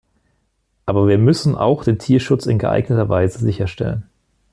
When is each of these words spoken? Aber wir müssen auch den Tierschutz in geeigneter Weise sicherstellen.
Aber 0.87 1.07
wir 1.07 1.19
müssen 1.19 1.53
auch 1.55 1.83
den 1.83 1.99
Tierschutz 1.99 2.47
in 2.47 2.57
geeigneter 2.57 3.07
Weise 3.07 3.37
sicherstellen. 3.37 4.09